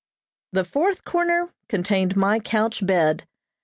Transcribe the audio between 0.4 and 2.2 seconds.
The fourth corner contained